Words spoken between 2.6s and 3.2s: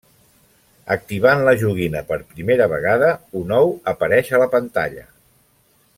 vegada,